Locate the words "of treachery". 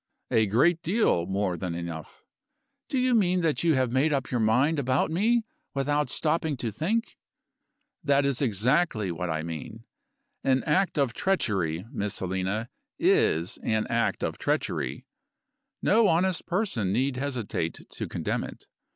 10.97-11.85, 14.23-15.05